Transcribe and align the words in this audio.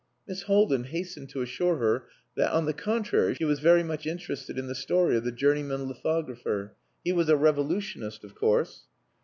Miss 0.27 0.41
Haldin 0.45 0.85
hastened 0.85 1.29
to 1.29 1.43
assure 1.43 1.77
her 1.77 2.07
that, 2.35 2.51
on 2.51 2.65
the 2.65 2.73
contrary, 2.73 3.35
she 3.35 3.45
was 3.45 3.59
very 3.59 3.83
much 3.83 4.07
interested 4.07 4.57
in 4.57 4.65
the 4.65 4.73
story 4.73 5.15
of 5.15 5.23
the 5.23 5.31
journeyman 5.31 5.87
lithographer. 5.87 6.73
He 7.03 7.11
was 7.11 7.29
a 7.29 7.37
revolutionist, 7.37 8.23
of 8.23 8.33
course. 8.33 8.87